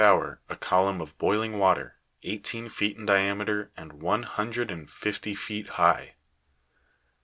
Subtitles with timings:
[0.01, 4.89] 137 hour a column of boiling water, eighteen feet in diameter and one hundred and
[4.89, 6.15] fifty feet high.